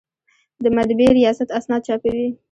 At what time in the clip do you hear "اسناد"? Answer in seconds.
1.57-1.81